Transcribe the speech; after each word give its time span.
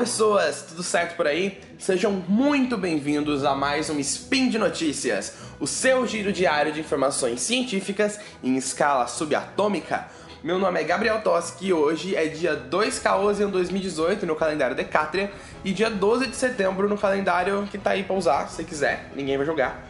pessoas, 0.00 0.62
tudo 0.62 0.82
certo 0.82 1.14
por 1.14 1.26
aí? 1.26 1.60
Sejam 1.78 2.10
muito 2.26 2.78
bem-vindos 2.78 3.44
a 3.44 3.54
mais 3.54 3.90
um 3.90 3.98
Spin 3.98 4.48
de 4.48 4.56
Notícias, 4.56 5.34
o 5.60 5.66
seu 5.66 6.06
giro 6.06 6.32
diário 6.32 6.72
de 6.72 6.80
informações 6.80 7.42
científicas 7.42 8.18
em 8.42 8.56
escala 8.56 9.06
subatômica. 9.06 10.08
Meu 10.42 10.58
nome 10.58 10.80
é 10.80 10.84
Gabriel 10.84 11.20
Toski 11.20 11.66
e 11.66 11.72
hoje 11.74 12.16
é 12.16 12.28
dia 12.28 12.56
2 12.56 12.98
Caosian 12.98 13.50
2018 13.50 14.24
no 14.24 14.34
calendário 14.34 14.74
Decatria 14.74 15.30
e 15.62 15.70
dia 15.70 15.90
12 15.90 16.28
de 16.28 16.36
setembro 16.36 16.88
no 16.88 16.96
calendário 16.96 17.68
que 17.70 17.76
tá 17.76 17.90
aí 17.90 18.02
pra 18.02 18.16
usar, 18.16 18.48
se 18.48 18.64
quiser, 18.64 19.10
ninguém 19.14 19.36
vai 19.36 19.44
jogar. 19.44 19.86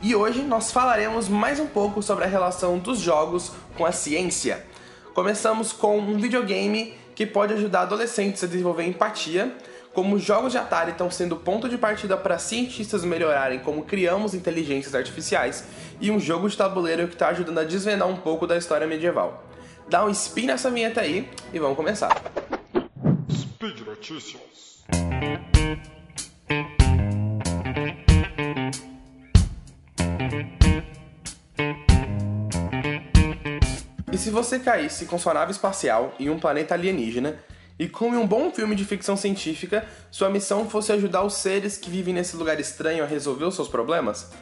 E 0.00 0.16
hoje 0.16 0.40
nós 0.40 0.72
falaremos 0.72 1.28
mais 1.28 1.60
um 1.60 1.66
pouco 1.66 2.02
sobre 2.02 2.24
a 2.24 2.28
relação 2.28 2.78
dos 2.78 2.98
jogos 2.98 3.52
com 3.76 3.84
a 3.84 3.92
ciência. 3.92 4.64
Começamos 5.12 5.70
com 5.70 5.98
um 5.98 6.16
videogame 6.16 6.94
que 7.14 7.26
pode 7.26 7.54
ajudar 7.54 7.82
adolescentes 7.82 8.42
a 8.44 8.46
desenvolver 8.46 8.84
empatia, 8.84 9.54
como 9.92 10.18
jogos 10.18 10.52
de 10.52 10.58
Atari 10.58 10.92
estão 10.92 11.10
sendo 11.10 11.36
ponto 11.36 11.68
de 11.68 11.76
partida 11.76 12.16
para 12.16 12.38
cientistas 12.38 13.04
melhorarem 13.04 13.58
como 13.58 13.84
criamos 13.84 14.34
inteligências 14.34 14.94
artificiais, 14.94 15.64
e 16.00 16.10
um 16.10 16.20
jogo 16.20 16.48
de 16.48 16.56
tabuleiro 16.56 17.08
que 17.08 17.14
está 17.14 17.28
ajudando 17.28 17.58
a 17.58 17.64
desvendar 17.64 18.08
um 18.08 18.16
pouco 18.16 18.46
da 18.46 18.56
história 18.56 18.86
medieval. 18.86 19.44
Dá 19.88 20.04
um 20.04 20.10
spin 20.10 20.46
nessa 20.46 20.70
vinheta 20.70 21.00
aí 21.00 21.28
e 21.52 21.58
vamos 21.58 21.76
começar. 21.76 22.10
Speed 23.30 23.80
Notícias. 23.80 24.84
E 34.12 34.18
se 34.18 34.28
você 34.28 34.58
caísse 34.58 35.06
com 35.06 35.18
sua 35.18 35.32
nave 35.32 35.52
espacial 35.52 36.12
em 36.18 36.28
um 36.28 36.38
planeta 36.38 36.74
alienígena 36.74 37.38
e 37.78 37.88
como 37.88 38.16
em 38.16 38.18
um 38.18 38.26
bom 38.26 38.50
filme 38.50 38.74
de 38.74 38.84
ficção 38.84 39.16
científica, 39.16 39.86
sua 40.10 40.28
missão 40.28 40.68
fosse 40.68 40.92
ajudar 40.92 41.22
os 41.22 41.34
seres 41.34 41.76
que 41.76 41.88
vivem 41.88 42.12
nesse 42.12 42.36
lugar 42.36 42.58
estranho 42.58 43.04
a 43.04 43.06
resolver 43.06 43.44
os 43.44 43.54
seus 43.54 43.68
problemas? 43.68 44.32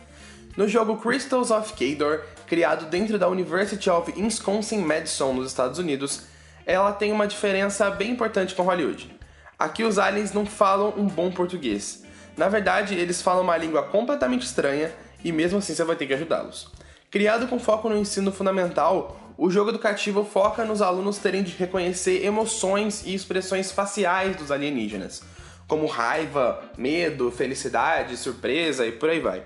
No 0.57 0.67
jogo 0.67 0.97
Crystals 0.97 1.51
of 1.51 1.75
Kador, 1.75 2.23
criado 2.47 2.87
dentro 2.87 3.19
da 3.19 3.29
University 3.29 3.91
of 3.91 4.11
Wisconsin-Madison 4.17 5.35
nos 5.35 5.49
Estados 5.49 5.79
Unidos, 5.79 6.23
ela 6.65 6.91
tem 6.91 7.13
uma 7.13 7.27
diferença 7.27 7.91
bem 7.91 8.13
importante 8.13 8.55
com 8.55 8.63
Hollywood. 8.63 9.15
Aqui 9.59 9.85
os 9.85 9.99
aliens 9.99 10.33
não 10.33 10.47
falam 10.47 10.95
um 10.97 11.07
bom 11.07 11.31
português. 11.31 12.05
Na 12.39 12.49
verdade, 12.49 12.95
eles 12.95 13.21
falam 13.21 13.43
uma 13.43 13.57
língua 13.57 13.83
completamente 13.83 14.47
estranha 14.47 14.91
e 15.23 15.31
mesmo 15.31 15.59
assim 15.59 15.75
você 15.75 15.85
vai 15.85 15.95
ter 15.95 16.07
que 16.07 16.15
ajudá-los. 16.15 16.73
Criado 17.11 17.47
com 17.47 17.59
foco 17.59 17.89
no 17.89 17.97
ensino 17.97 18.33
fundamental, 18.33 19.28
o 19.41 19.49
jogo 19.49 19.71
educativo 19.71 20.25
foca 20.25 20.65
nos 20.65 20.83
alunos 20.83 21.19
terem 21.19 21.45
de 21.45 21.55
reconhecer 21.57 22.25
emoções 22.25 23.07
e 23.07 23.15
expressões 23.15 23.71
faciais 23.71 24.35
dos 24.35 24.51
alienígenas, 24.51 25.23
como 25.69 25.87
raiva, 25.87 26.61
medo, 26.77 27.31
felicidade, 27.31 28.17
surpresa 28.17 28.85
e 28.85 28.91
por 28.91 29.09
aí 29.09 29.21
vai. 29.21 29.45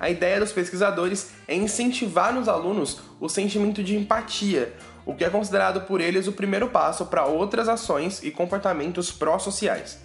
A 0.00 0.10
ideia 0.10 0.40
dos 0.40 0.50
pesquisadores 0.50 1.30
é 1.46 1.54
incentivar 1.54 2.34
nos 2.34 2.48
alunos 2.48 2.98
o 3.20 3.28
sentimento 3.28 3.84
de 3.84 3.96
empatia, 3.96 4.74
o 5.06 5.14
que 5.14 5.24
é 5.24 5.30
considerado 5.30 5.82
por 5.82 6.00
eles 6.00 6.26
o 6.26 6.32
primeiro 6.32 6.66
passo 6.66 7.06
para 7.06 7.24
outras 7.24 7.68
ações 7.68 8.24
e 8.24 8.32
comportamentos 8.32 9.12
pró-sociais. 9.12 10.00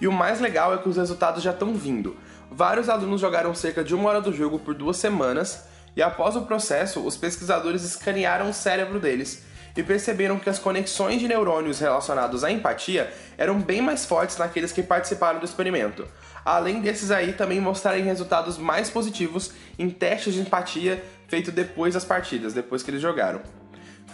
E 0.00 0.06
o 0.06 0.12
mais 0.12 0.40
legal 0.40 0.72
é 0.72 0.78
que 0.78 0.88
os 0.88 0.96
resultados 0.96 1.42
já 1.42 1.50
estão 1.50 1.74
vindo. 1.74 2.16
Vários 2.48 2.88
alunos 2.88 3.20
jogaram 3.20 3.52
cerca 3.56 3.82
de 3.82 3.92
uma 3.92 4.08
hora 4.08 4.20
do 4.20 4.32
jogo 4.32 4.56
por 4.56 4.72
duas 4.72 4.98
semanas 4.98 5.64
e 5.98 6.02
após 6.02 6.36
o 6.36 6.42
processo, 6.42 7.04
os 7.04 7.16
pesquisadores 7.16 7.82
escanearam 7.82 8.48
o 8.48 8.54
cérebro 8.54 9.00
deles 9.00 9.42
e 9.76 9.82
perceberam 9.82 10.38
que 10.38 10.48
as 10.48 10.56
conexões 10.56 11.18
de 11.18 11.26
neurônios 11.26 11.80
relacionados 11.80 12.44
à 12.44 12.52
empatia 12.52 13.12
eram 13.36 13.60
bem 13.60 13.82
mais 13.82 14.06
fortes 14.06 14.38
naqueles 14.38 14.70
que 14.70 14.80
participaram 14.80 15.40
do 15.40 15.44
experimento. 15.44 16.06
Além 16.44 16.80
desses 16.80 17.10
aí 17.10 17.32
também 17.32 17.60
mostrarem 17.60 18.04
resultados 18.04 18.58
mais 18.58 18.88
positivos 18.88 19.50
em 19.76 19.90
testes 19.90 20.34
de 20.34 20.40
empatia 20.40 21.02
feito 21.26 21.50
depois 21.50 21.94
das 21.94 22.04
partidas, 22.04 22.54
depois 22.54 22.84
que 22.84 22.92
eles 22.92 23.02
jogaram. 23.02 23.40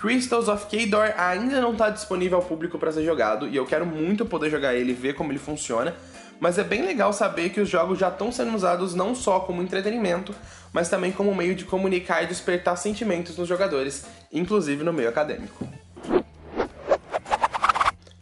Crystals 0.00 0.48
of 0.48 0.64
Kador 0.64 1.12
ainda 1.18 1.60
não 1.60 1.72
está 1.72 1.90
disponível 1.90 2.38
ao 2.38 2.44
público 2.44 2.78
para 2.78 2.92
ser 2.92 3.04
jogado 3.04 3.46
e 3.46 3.56
eu 3.56 3.66
quero 3.66 3.84
muito 3.84 4.24
poder 4.24 4.48
jogar 4.48 4.74
ele 4.74 4.92
e 4.92 4.94
ver 4.94 5.12
como 5.14 5.30
ele 5.30 5.38
funciona, 5.38 5.94
mas 6.40 6.58
é 6.58 6.64
bem 6.64 6.82
legal 6.82 7.12
saber 7.12 7.50
que 7.50 7.60
os 7.60 7.68
jogos 7.68 7.98
já 7.98 8.08
estão 8.08 8.30
sendo 8.30 8.54
usados 8.54 8.94
não 8.94 9.14
só 9.14 9.40
como 9.40 9.62
entretenimento, 9.62 10.34
mas 10.72 10.88
também 10.88 11.12
como 11.12 11.34
meio 11.34 11.54
de 11.54 11.64
comunicar 11.64 12.22
e 12.22 12.26
despertar 12.26 12.76
sentimentos 12.76 13.36
nos 13.36 13.48
jogadores, 13.48 14.04
inclusive 14.32 14.82
no 14.82 14.92
meio 14.92 15.08
acadêmico. 15.08 15.66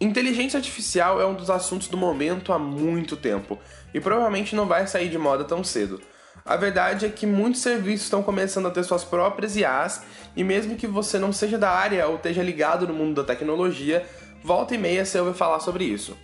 Inteligência 0.01 0.59
artificial 0.59 1.21
é 1.21 1.27
um 1.27 1.35
dos 1.35 1.49
assuntos 1.49 1.87
do 1.87 1.97
momento 1.97 2.53
há 2.53 2.59
muito 2.59 3.17
tempo 3.17 3.59
e 3.95 4.01
provavelmente 4.01 4.57
não 4.57 4.67
vai 4.67 4.87
sair 4.87 5.09
de 5.09 5.17
moda 5.17 5.45
tão 5.45 5.63
cedo. 5.63 6.01
A 6.45 6.57
verdade 6.57 7.07
é 7.07 7.09
que 7.09 7.25
muitos 7.25 7.63
serviços 7.63 8.07
estão 8.07 8.21
começando 8.21 8.67
a 8.67 8.71
ter 8.71 8.83
suas 8.83 9.05
próprias 9.05 9.57
IAs 9.57 10.03
e 10.35 10.43
mesmo 10.43 10.75
que 10.75 10.89
você 10.89 11.21
não 11.21 11.33
seja 11.33 11.57
da 11.57 11.71
área 11.71 12.09
ou 12.09 12.17
esteja 12.17 12.43
ligado 12.43 12.87
no 12.87 12.93
mundo 12.93 13.23
da 13.23 13.25
tecnologia, 13.25 14.05
volta 14.43 14.75
e 14.75 14.79
meia 14.79 15.05
você 15.05 15.21
ouve 15.21 15.39
falar 15.39 15.61
sobre 15.61 15.85
isso. 15.85 16.17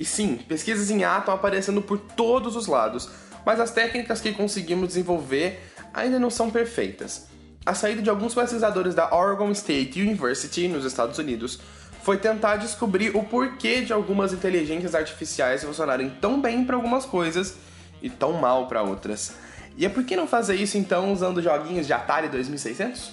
E 0.00 0.04
sim, 0.06 0.36
pesquisas 0.48 0.90
em 0.90 1.00
IA 1.00 1.18
estão 1.18 1.34
aparecendo 1.34 1.82
por 1.82 1.98
todos 1.98 2.56
os 2.56 2.66
lados, 2.66 3.10
mas 3.44 3.60
as 3.60 3.70
técnicas 3.70 4.18
que 4.18 4.32
conseguimos 4.32 4.88
desenvolver 4.88 5.60
ainda 5.92 6.18
não 6.18 6.30
são 6.30 6.50
perfeitas. 6.50 7.26
A 7.66 7.74
saída 7.74 8.00
de 8.00 8.08
alguns 8.08 8.34
pesquisadores 8.34 8.94
da 8.94 9.14
Oregon 9.14 9.50
State 9.50 10.00
University, 10.00 10.68
nos 10.68 10.86
Estados 10.86 11.18
Unidos, 11.18 11.60
foi 12.02 12.16
tentar 12.16 12.56
descobrir 12.56 13.14
o 13.14 13.22
porquê 13.24 13.82
de 13.82 13.92
algumas 13.92 14.32
inteligências 14.32 14.94
artificiais 14.94 15.62
funcionarem 15.62 16.08
tão 16.18 16.40
bem 16.40 16.64
para 16.64 16.76
algumas 16.76 17.04
coisas 17.04 17.56
e 18.00 18.08
tão 18.08 18.32
mal 18.32 18.68
para 18.68 18.82
outras. 18.82 19.34
E 19.76 19.84
é 19.84 19.90
por 19.90 20.02
que 20.02 20.16
não 20.16 20.26
fazer 20.26 20.54
isso 20.54 20.78
então 20.78 21.12
usando 21.12 21.42
joguinhos 21.42 21.86
de 21.86 21.92
Atari 21.92 22.28
2600? 22.28 23.12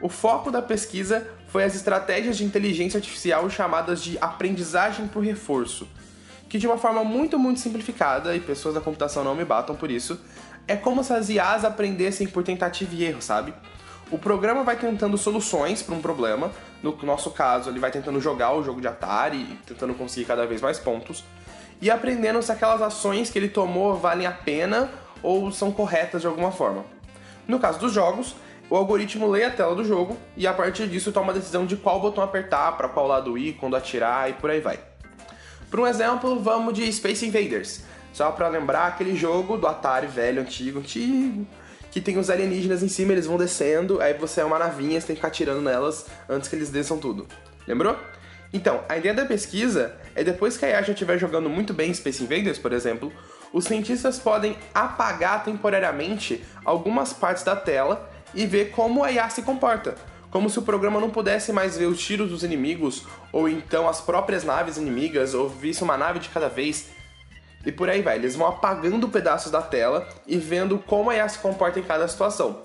O 0.00 0.08
foco 0.08 0.50
da 0.50 0.62
pesquisa 0.62 1.28
foi 1.48 1.64
as 1.64 1.74
estratégias 1.74 2.38
de 2.38 2.44
inteligência 2.44 2.96
artificial 2.96 3.48
chamadas 3.50 4.02
de 4.02 4.16
aprendizagem 4.22 5.06
por 5.06 5.22
reforço, 5.22 5.86
que 6.48 6.58
de 6.58 6.66
uma 6.66 6.78
forma 6.78 7.02
muito, 7.04 7.38
muito 7.38 7.60
simplificada, 7.60 8.34
e 8.34 8.40
pessoas 8.40 8.74
da 8.74 8.80
computação 8.80 9.24
não 9.24 9.34
me 9.34 9.44
batam 9.44 9.74
por 9.74 9.90
isso, 9.90 10.20
é 10.66 10.76
como 10.76 11.02
se 11.04 11.12
as 11.12 11.28
IAs 11.28 11.64
aprendessem 11.64 12.26
por 12.26 12.42
tentativa 12.42 12.94
e 12.94 13.04
erro, 13.04 13.20
sabe? 13.20 13.52
O 14.10 14.18
programa 14.18 14.62
vai 14.62 14.76
tentando 14.76 15.16
soluções 15.16 15.82
para 15.82 15.94
um 15.94 16.00
problema, 16.00 16.52
no 16.82 16.96
nosso 17.02 17.30
caso, 17.30 17.70
ele 17.70 17.80
vai 17.80 17.90
tentando 17.90 18.20
jogar 18.20 18.52
o 18.52 18.62
jogo 18.62 18.80
de 18.80 18.86
Atari 18.86 19.58
tentando 19.66 19.94
conseguir 19.94 20.26
cada 20.26 20.46
vez 20.46 20.60
mais 20.60 20.78
pontos, 20.78 21.24
e 21.80 21.90
aprendendo 21.90 22.40
se 22.42 22.52
aquelas 22.52 22.80
ações 22.80 23.30
que 23.30 23.38
ele 23.38 23.48
tomou 23.48 23.96
valem 23.96 24.26
a 24.26 24.32
pena 24.32 24.90
ou 25.22 25.50
são 25.50 25.72
corretas 25.72 26.20
de 26.20 26.26
alguma 26.26 26.52
forma. 26.52 26.84
No 27.48 27.58
caso 27.58 27.78
dos 27.78 27.92
jogos, 27.92 28.36
o 28.70 28.76
algoritmo 28.76 29.28
lê 29.28 29.44
a 29.44 29.50
tela 29.50 29.74
do 29.74 29.84
jogo 29.84 30.16
e 30.36 30.46
a 30.46 30.52
partir 30.52 30.88
disso 30.88 31.12
toma 31.12 31.32
a 31.32 31.34
decisão 31.34 31.66
de 31.66 31.76
qual 31.76 32.00
botão 32.00 32.22
apertar, 32.22 32.72
para 32.76 32.88
qual 32.88 33.06
lado 33.06 33.36
ir, 33.36 33.54
quando 33.54 33.76
atirar 33.76 34.30
e 34.30 34.34
por 34.34 34.50
aí 34.50 34.60
vai. 34.60 34.93
Por 35.74 35.80
um 35.80 35.88
exemplo, 35.88 36.38
vamos 36.38 36.72
de 36.72 36.92
Space 36.92 37.26
Invaders. 37.26 37.80
Só 38.12 38.30
para 38.30 38.46
lembrar 38.46 38.86
aquele 38.86 39.16
jogo 39.16 39.56
do 39.56 39.66
Atari 39.66 40.06
velho, 40.06 40.40
antigo, 40.40 40.78
antigo, 40.78 41.44
que 41.90 42.00
tem 42.00 42.16
os 42.16 42.30
alienígenas 42.30 42.80
em 42.80 42.86
cima, 42.86 43.10
eles 43.10 43.26
vão 43.26 43.36
descendo, 43.36 44.00
aí 44.00 44.14
você 44.14 44.40
é 44.40 44.44
uma 44.44 44.56
navinha, 44.56 45.00
você 45.00 45.08
tem 45.08 45.16
que 45.16 45.20
ficar 45.20 45.26
atirando 45.26 45.60
nelas 45.60 46.06
antes 46.28 46.48
que 46.48 46.54
eles 46.54 46.70
desçam 46.70 46.96
tudo. 46.98 47.26
Lembrou? 47.66 47.98
Então, 48.52 48.84
a 48.88 48.96
ideia 48.96 49.12
da 49.12 49.24
pesquisa 49.24 49.96
é 50.14 50.22
depois 50.22 50.56
que 50.56 50.64
a 50.64 50.68
IA 50.68 50.82
já 50.82 50.92
estiver 50.92 51.18
jogando 51.18 51.50
muito 51.50 51.74
bem 51.74 51.92
Space 51.92 52.22
Invaders, 52.22 52.56
por 52.56 52.72
exemplo, 52.72 53.12
os 53.52 53.64
cientistas 53.64 54.20
podem 54.20 54.56
apagar 54.72 55.42
temporariamente 55.42 56.44
algumas 56.64 57.12
partes 57.12 57.42
da 57.42 57.56
tela 57.56 58.08
e 58.32 58.46
ver 58.46 58.70
como 58.70 59.02
a 59.02 59.10
IA 59.10 59.28
se 59.28 59.42
comporta 59.42 59.96
como 60.34 60.50
se 60.50 60.58
o 60.58 60.62
programa 60.62 60.98
não 60.98 61.10
pudesse 61.10 61.52
mais 61.52 61.78
ver 61.78 61.86
os 61.86 62.04
tiros 62.04 62.28
dos 62.28 62.42
inimigos, 62.42 63.04
ou 63.30 63.48
então 63.48 63.88
as 63.88 64.00
próprias 64.00 64.42
naves 64.42 64.76
inimigas, 64.76 65.32
ou 65.32 65.48
visse 65.48 65.84
uma 65.84 65.96
nave 65.96 66.18
de 66.18 66.28
cada 66.28 66.48
vez. 66.48 66.88
E 67.64 67.70
por 67.70 67.88
aí 67.88 68.02
vai, 68.02 68.16
eles 68.16 68.34
vão 68.34 68.48
apagando 68.48 69.08
pedaços 69.08 69.52
da 69.52 69.62
tela 69.62 70.08
e 70.26 70.36
vendo 70.36 70.76
como 70.76 71.08
a 71.08 71.14
IA 71.14 71.28
se 71.28 71.38
comporta 71.38 71.78
em 71.78 71.84
cada 71.84 72.08
situação. 72.08 72.62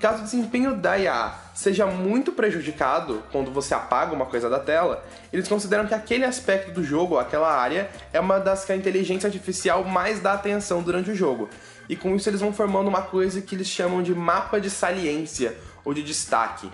Caso 0.00 0.22
o 0.22 0.24
desempenho 0.24 0.74
da 0.74 0.98
IA 0.98 1.32
seja 1.54 1.86
muito 1.86 2.32
prejudicado 2.32 3.22
quando 3.30 3.52
você 3.52 3.74
apaga 3.74 4.12
uma 4.12 4.26
coisa 4.26 4.50
da 4.50 4.58
tela, 4.58 5.04
eles 5.32 5.46
consideram 5.46 5.86
que 5.86 5.94
aquele 5.94 6.24
aspecto 6.24 6.72
do 6.72 6.82
jogo, 6.82 7.16
aquela 7.16 7.48
área, 7.48 7.88
é 8.12 8.18
uma 8.18 8.40
das 8.40 8.64
que 8.64 8.72
a 8.72 8.76
inteligência 8.76 9.28
artificial 9.28 9.84
mais 9.84 10.18
dá 10.18 10.32
atenção 10.32 10.82
durante 10.82 11.12
o 11.12 11.14
jogo. 11.14 11.48
E 11.88 11.94
com 11.94 12.16
isso 12.16 12.28
eles 12.28 12.40
vão 12.40 12.52
formando 12.52 12.88
uma 12.88 13.02
coisa 13.02 13.40
que 13.40 13.54
eles 13.54 13.68
chamam 13.68 14.02
de 14.02 14.12
mapa 14.12 14.60
de 14.60 14.68
saliência 14.68 15.56
ou 15.84 15.94
de 15.94 16.02
destaque. 16.02 16.68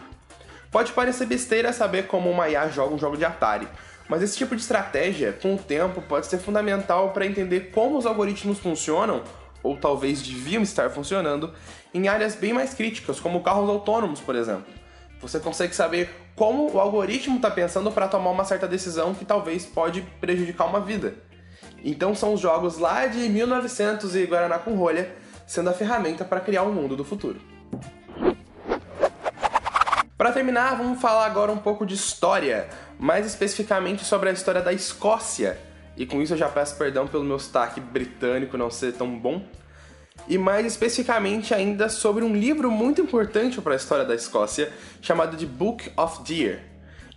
Pode 0.71 0.93
parecer 0.93 1.27
besteira 1.27 1.73
saber 1.73 2.07
como 2.07 2.31
uma 2.31 2.49
IA 2.49 2.69
joga 2.69 2.95
um 2.95 2.99
jogo 2.99 3.17
de 3.17 3.25
Atari, 3.25 3.67
mas 4.09 4.23
esse 4.23 4.37
tipo 4.37 4.55
de 4.55 4.63
estratégia, 4.63 5.33
com 5.33 5.57
o 5.57 5.59
tempo, 5.59 6.01
pode 6.01 6.27
ser 6.27 6.39
fundamental 6.39 7.11
para 7.11 7.27
entender 7.27 7.73
como 7.73 7.99
os 7.99 8.07
algoritmos 8.07 8.59
funcionam, 8.59 9.23
ou 9.65 9.77
talvez 9.77 10.23
deviam 10.23 10.63
estar 10.63 10.89
funcionando, 10.91 11.53
em 11.93 12.07
áreas 12.07 12.37
bem 12.37 12.53
mais 12.53 12.73
críticas, 12.73 13.19
como 13.19 13.43
carros 13.43 13.69
autônomos, 13.69 14.21
por 14.21 14.37
exemplo. 14.37 14.73
Você 15.21 15.41
consegue 15.41 15.75
saber 15.75 16.09
como 16.37 16.73
o 16.73 16.79
algoritmo 16.79 17.37
está 17.37 17.51
pensando 17.51 17.91
para 17.91 18.07
tomar 18.07 18.31
uma 18.31 18.45
certa 18.45 18.69
decisão 18.69 19.13
que 19.13 19.25
talvez 19.25 19.67
pode 19.67 20.03
prejudicar 20.21 20.67
uma 20.67 20.81
vida. 20.81 21.15
Então 21.85 22.15
são 22.15 22.33
os 22.33 22.41
jogos 22.41 22.79
lá 22.79 23.07
de 23.07 23.29
1900 23.29 24.15
e 24.15 24.25
Guaraná 24.25 24.59
com 24.59 24.77
rolha 24.77 25.15
sendo 25.47 25.69
a 25.69 25.73
ferramenta 25.73 26.25
para 26.25 26.41
criar 26.41 26.63
um 26.63 26.73
mundo 26.73 26.97
do 26.97 27.05
futuro. 27.05 27.50
Para 30.21 30.33
terminar, 30.33 30.77
vamos 30.77 31.01
falar 31.01 31.25
agora 31.25 31.51
um 31.51 31.57
pouco 31.57 31.87
de 31.87 31.95
história, 31.95 32.69
mais 32.99 33.25
especificamente 33.25 34.05
sobre 34.05 34.29
a 34.29 34.33
história 34.33 34.61
da 34.61 34.71
Escócia. 34.71 35.59
E 35.97 36.05
com 36.05 36.21
isso 36.21 36.35
eu 36.35 36.37
já 36.37 36.47
peço 36.47 36.77
perdão 36.77 37.07
pelo 37.09 37.25
meu 37.25 37.39
sotaque 37.39 37.81
britânico 37.81 38.59
não 38.59 38.71
ser 38.71 38.93
tão 38.93 39.19
bom. 39.19 39.43
E 40.29 40.37
mais 40.37 40.67
especificamente 40.67 41.55
ainda 41.55 41.89
sobre 41.89 42.23
um 42.23 42.37
livro 42.37 42.71
muito 42.71 43.01
importante 43.01 43.63
para 43.63 43.73
a 43.73 43.77
história 43.77 44.05
da 44.05 44.15
Escócia, 44.15 44.71
chamado 45.01 45.39
de 45.39 45.47
Book 45.47 45.91
of 45.97 46.23
Deer. 46.23 46.65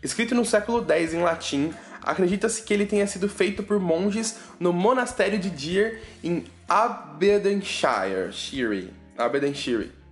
Escrito 0.01 0.33
no 0.33 0.45
século 0.45 0.81
X 0.89 1.13
em 1.13 1.19
latim, 1.19 1.73
acredita-se 2.01 2.63
que 2.63 2.73
ele 2.73 2.85
tenha 2.85 3.05
sido 3.05 3.27
feito 3.27 3.63
por 3.63 3.81
monges 3.81 4.39
no 4.57 4.71
monastério 4.71 5.37
de 5.37 5.49
Deer 5.49 6.01
em 6.23 6.45
Aberdeenshire. 6.69 8.31
Shire, 8.31 8.93
Aberdeenshire. 9.17 10.02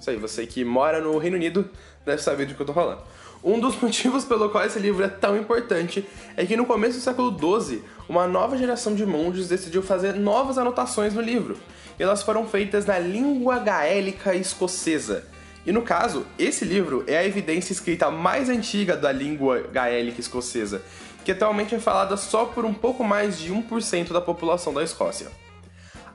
Isso 0.00 0.10
aí, 0.10 0.16
você 0.16 0.46
que 0.46 0.64
mora 0.64 1.00
no 1.00 1.16
Reino 1.18 1.36
Unido 1.36 1.68
deve 2.04 2.22
saber 2.22 2.46
do 2.46 2.54
que 2.54 2.60
eu 2.60 2.66
tô 2.66 2.72
falando. 2.72 3.02
Um 3.42 3.60
dos 3.60 3.76
motivos 3.80 4.24
pelo 4.24 4.48
qual 4.48 4.64
esse 4.64 4.78
livro 4.78 5.04
é 5.04 5.08
tão 5.08 5.36
importante 5.36 6.06
é 6.36 6.46
que 6.46 6.56
no 6.56 6.64
começo 6.64 6.98
do 6.98 7.02
século 7.02 7.30
XII, 7.60 7.82
uma 8.08 8.26
nova 8.26 8.56
geração 8.56 8.94
de 8.94 9.04
monges 9.04 9.48
decidiu 9.48 9.82
fazer 9.82 10.14
novas 10.14 10.56
anotações 10.56 11.12
no 11.14 11.20
livro. 11.20 11.56
E 11.98 12.02
elas 12.02 12.22
foram 12.22 12.46
feitas 12.46 12.86
na 12.86 12.98
língua 12.98 13.58
gaélica 13.58 14.34
escocesa. 14.34 15.26
E 15.66 15.72
no 15.72 15.82
caso, 15.82 16.26
esse 16.38 16.64
livro 16.64 17.04
é 17.06 17.16
a 17.16 17.24
evidência 17.24 17.72
escrita 17.72 18.10
mais 18.10 18.48
antiga 18.48 18.96
da 18.96 19.10
língua 19.12 19.60
gaélica 19.72 20.20
escocesa, 20.20 20.82
que 21.24 21.32
atualmente 21.32 21.74
é 21.74 21.78
falada 21.78 22.16
só 22.16 22.44
por 22.44 22.64
um 22.64 22.74
pouco 22.74 23.02
mais 23.02 23.38
de 23.38 23.50
1% 23.50 24.12
da 24.12 24.20
população 24.20 24.74
da 24.74 24.82
Escócia. 24.82 25.43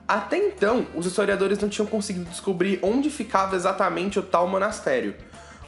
Até 0.09 0.37
então, 0.37 0.87
os 0.95 1.05
historiadores 1.05 1.59
não 1.59 1.69
tinham 1.69 1.85
conseguido 1.85 2.27
descobrir 2.31 2.79
onde 2.81 3.11
ficava 3.11 3.55
exatamente 3.55 4.17
o 4.17 4.23
tal 4.23 4.47
monastério, 4.47 5.13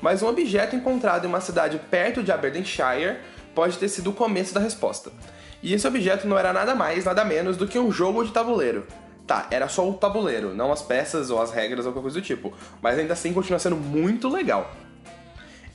mas 0.02 0.24
um 0.24 0.28
objeto 0.28 0.76
encontrado 0.76 1.26
em 1.26 1.28
uma 1.28 1.40
cidade 1.40 1.80
perto 1.92 2.24
de 2.24 2.32
Aberdeenshire 2.32 3.20
pode 3.54 3.78
ter 3.78 3.88
sido 3.88 4.10
o 4.10 4.14
começo 4.14 4.52
da 4.52 4.60
resposta. 4.60 5.12
E 5.62 5.76
esse 5.76 5.86
objeto 5.86 6.28
não 6.28 6.40
era 6.40 6.52
nada 6.52 6.74
mais, 6.74 7.06
nada 7.06 7.24
menos 7.24 7.56
do 7.56 7.68
que 7.68 7.78
um 7.78 7.92
jogo 7.92 8.24
de 8.24 8.32
tabuleiro. 8.32 8.88
Tá, 9.28 9.46
era 9.52 9.70
só 9.70 9.88
o 9.88 9.94
tabuleiro, 9.94 10.56
não 10.56 10.72
as 10.72 10.82
peças 10.82 11.30
ou 11.30 11.40
as 11.40 11.52
regras 11.52 11.86
ou 11.86 11.92
qualquer 11.92 12.02
coisa 12.02 12.20
do 12.20 12.26
tipo, 12.26 12.52
mas 12.82 12.98
ainda 12.98 13.14
assim 13.14 13.32
continua 13.34 13.60
sendo 13.60 13.76
muito 13.76 14.28
legal. 14.28 14.72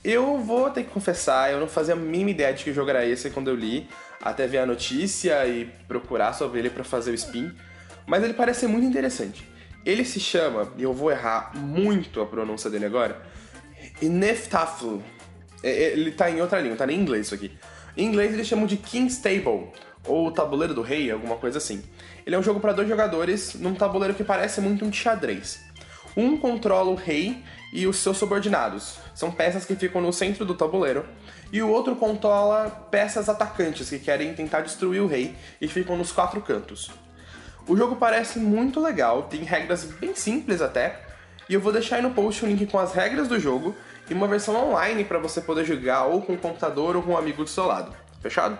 Eu 0.03 0.39
vou 0.39 0.71
ter 0.71 0.83
que 0.83 0.91
confessar, 0.91 1.53
eu 1.53 1.61
não 1.61 1.69
fazia 1.69 1.95
a 1.95 1.97
mínima 1.97 2.31
ideia 2.31 2.53
de 2.53 2.65
que 2.65 2.73
jogo 2.73 2.91
era 2.91 3.07
esse 3.07 3.31
quando 3.31 3.47
eu 3.47 3.55
li, 3.55 3.89
até 4.21 4.45
ver 4.49 4.59
a 4.59 4.67
notícia 4.67 5.47
e 5.47 5.67
procurar 5.87 6.33
sobre 6.33 6.59
ele 6.59 6.71
para 6.71 6.83
fazer 6.83 7.12
o 7.12 7.15
spin 7.15 7.55
mas 8.06 8.23
ele 8.23 8.35
parece 8.35 8.61
ser 8.61 8.69
muito 8.69 8.87
interessante. 8.87 9.49
Ele 9.85 10.05
se 10.05 10.19
chama, 10.19 10.73
e 10.76 10.82
eu 10.82 10.93
vou 10.93 11.11
errar 11.11 11.53
muito 11.55 12.20
a 12.20 12.26
pronúncia 12.26 12.69
dele 12.69 12.87
agora, 12.87 13.23
Ineftaflu. 14.03 15.03
É, 15.62 15.70
é, 15.70 15.93
ele 15.93 16.11
tá 16.11 16.31
em 16.31 16.41
outra 16.41 16.61
língua, 16.61 16.76
tá 16.76 16.87
em 16.87 16.99
inglês 16.99 17.26
isso 17.26 17.35
aqui. 17.35 17.53
Em 17.97 18.05
inglês 18.05 18.35
eles 18.35 18.47
chamam 18.47 18.67
de 18.67 18.76
King's 18.76 19.19
Table, 19.19 19.69
ou 20.05 20.31
Tabuleiro 20.31 20.75
do 20.75 20.82
Rei, 20.82 21.11
alguma 21.11 21.37
coisa 21.37 21.58
assim. 21.58 21.82
Ele 22.26 22.35
é 22.35 22.38
um 22.38 22.43
jogo 22.43 22.61
para 22.61 22.73
dois 22.73 22.88
jogadores 22.88 23.55
num 23.55 23.75
tabuleiro 23.75 24.14
que 24.14 24.25
parece 24.25 24.61
muito 24.61 24.85
um 24.85 24.93
xadrez. 24.93 25.61
Um 26.17 26.37
controla 26.37 26.91
o 26.91 26.94
rei 26.94 27.44
e 27.73 27.87
os 27.87 27.99
seus 27.99 28.17
subordinados. 28.17 28.99
São 29.14 29.31
peças 29.31 29.64
que 29.64 29.76
ficam 29.76 30.00
no 30.00 30.12
centro 30.12 30.44
do 30.44 30.55
tabuleiro. 30.55 31.05
E 31.52 31.62
o 31.62 31.69
outro 31.69 31.94
controla 31.94 32.70
peças 32.91 33.29
atacantes 33.29 33.88
que 33.88 33.99
querem 33.99 34.35
tentar 34.35 34.62
destruir 34.62 35.00
o 35.00 35.06
rei 35.06 35.37
e 35.61 35.69
ficam 35.69 35.97
nos 35.97 36.11
quatro 36.11 36.41
cantos. 36.41 36.91
O 37.69 37.77
jogo 37.77 37.97
parece 37.97 38.39
muito 38.39 38.79
legal, 38.81 39.25
tem 39.25 39.43
regras 39.43 39.83
bem 39.83 40.15
simples 40.15 40.63
até, 40.63 41.01
e 41.49 41.55
eu 41.55 41.61
vou 41.61 41.73
deixar 41.73 41.97
aí 41.97 42.03
no 42.03 42.13
post 42.13 42.45
o 42.45 42.49
link 42.49 42.65
com 42.67 42.79
as 42.79 42.93
regras 42.93 43.27
do 43.27 43.41
jogo 43.41 43.75
e 44.09 44.15
uma 44.15 44.29
versão 44.29 44.55
online 44.55 45.05
para 45.05 45.19
você 45.19 45.41
poder 45.41 45.65
jogar 45.65 46.05
ou 46.05 46.23
com 46.23 46.35
o 46.35 46.39
computador 46.39 46.95
ou 46.95 47.03
com 47.03 47.11
um 47.11 47.17
amigo 47.17 47.43
do 47.43 47.51
seu 47.51 47.67
lado. 47.67 47.93
Fechado? 48.23 48.57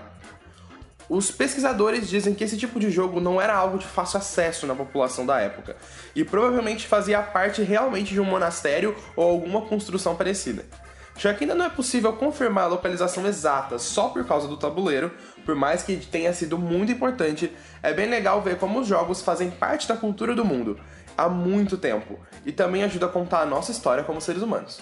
Os 1.09 1.31
pesquisadores 1.31 2.09
dizem 2.09 2.35
que 2.35 2.43
esse 2.43 2.57
tipo 2.57 2.81
de 2.81 2.91
jogo 2.91 3.21
não 3.21 3.41
era 3.41 3.55
algo 3.55 3.79
de 3.79 3.87
fácil 3.87 4.19
acesso 4.19 4.67
na 4.67 4.75
população 4.75 5.25
da 5.25 5.39
época, 5.41 5.77
e 6.13 6.25
provavelmente 6.25 6.89
fazia 6.89 7.23
parte 7.23 7.63
realmente 7.63 8.13
de 8.13 8.21
um 8.21 8.25
monastério 8.25 8.97
ou 9.15 9.31
alguma 9.31 9.63
construção 9.63 10.17
parecida. 10.17 10.65
Já 11.19 11.33
que 11.33 11.45
ainda 11.45 11.55
não 11.55 11.65
é 11.65 11.71
possível 11.71 12.13
confirmar 12.13 12.65
a 12.65 12.69
localização 12.69 13.27
exata 13.27 13.79
só 13.79 14.09
por 14.09 14.25
causa 14.27 14.47
do 14.47 14.57
tabuleiro, 14.57 15.11
por 15.45 15.55
mais 15.55 15.83
que 15.83 15.97
tenha 15.97 16.33
sido 16.33 16.59
muito 16.59 16.93
importante, 16.93 17.53
é 17.83 17.93
bem 17.93 18.09
legal 18.09 18.43
ver 18.43 18.59
como 18.59 18.81
os 18.81 18.87
jogos 18.87 19.23
fazem 19.23 19.51
parte 19.51 19.89
da 19.89 19.97
cultura 19.97 20.35
do 20.35 20.45
mundo 20.45 20.79
há 21.17 21.29
muito 21.29 21.79
tempo 21.79 22.19
e 22.45 22.53
também 22.53 22.83
ajuda 22.83 23.07
a 23.07 23.09
contar 23.09 23.41
a 23.41 23.47
nossa 23.47 23.73
história 23.73 24.05
como 24.05 24.21
seres 24.21 24.43
humanos. 24.43 24.81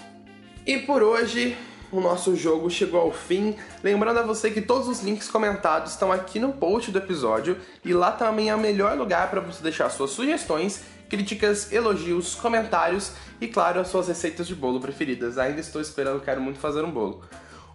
E 0.67 0.79
por 0.79 1.03
hoje, 1.03 1.57
o 1.93 2.01
nosso 2.01 2.37
jogo 2.37 2.71
chegou 2.71 3.01
ao 3.01 3.13
fim. 3.13 3.57
Lembrando 3.83 4.19
a 4.19 4.23
você 4.23 4.51
que 4.51 4.61
todos 4.61 4.89
os 4.89 5.03
links 5.03 5.29
comentados 5.29 5.93
estão 5.93 6.11
aqui 6.11 6.39
no 6.39 6.53
post 6.53 6.91
do 6.91 6.99
episódio 6.99 7.57
e 7.85 7.93
lá 7.93 8.13
também 8.13 8.51
é 8.51 8.55
o 8.55 8.59
melhor 8.59 8.97
lugar 8.97 9.31
para 9.31 9.41
você 9.41 9.63
deixar 9.63 9.89
suas 9.91 10.11
sugestões 10.11 10.83
críticas, 11.09 11.73
elogios, 11.73 12.35
comentários 12.35 13.13
e, 13.41 13.47
claro, 13.47 13.81
as 13.81 13.89
suas 13.89 14.09
receitas 14.09 14.47
de 14.47 14.55
bolo 14.55 14.81
preferidas. 14.81 15.39
Ainda 15.39 15.61
estou 15.61 15.81
esperando, 15.81 16.21
quero 16.21 16.41
muito 16.41 16.59
fazer 16.59 16.83
um 16.83 16.91
bolo. 16.91 17.23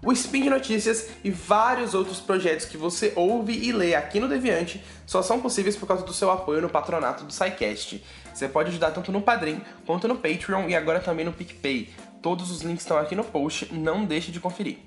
O 0.01 0.13
Spin 0.13 0.43
de 0.43 0.49
Notícias 0.49 1.09
e 1.23 1.29
vários 1.29 1.93
outros 1.93 2.21
projetos 2.21 2.65
que 2.65 2.77
você 2.77 3.11
ouve 3.15 3.53
e 3.53 3.71
lê 3.73 3.95
aqui 3.95 4.19
no 4.19 4.29
Deviante 4.29 4.81
só 5.05 5.21
são 5.21 5.41
possíveis 5.41 5.75
por 5.75 5.87
causa 5.87 6.05
do 6.05 6.13
seu 6.13 6.31
apoio 6.31 6.61
no 6.61 6.69
patronato 6.69 7.25
do 7.25 7.33
SciCast. 7.33 8.01
Você 8.33 8.47
pode 8.47 8.69
ajudar 8.69 8.91
tanto 8.91 9.11
no 9.11 9.21
Padrim, 9.21 9.61
quanto 9.85 10.07
no 10.07 10.15
Patreon 10.15 10.69
e 10.69 10.75
agora 10.75 11.01
também 11.01 11.25
no 11.25 11.33
PicPay. 11.33 11.89
Todos 12.21 12.49
os 12.49 12.61
links 12.61 12.83
estão 12.83 12.97
aqui 12.97 13.13
no 13.13 13.25
post, 13.25 13.73
não 13.73 14.05
deixe 14.05 14.31
de 14.31 14.39
conferir. 14.39 14.77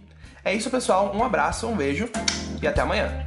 É 0.44 0.54
isso, 0.54 0.70
pessoal. 0.70 1.12
Um 1.14 1.22
abraço, 1.22 1.66
um 1.66 1.76
beijo 1.76 2.08
e 2.60 2.66
até 2.66 2.80
amanhã. 2.80 3.26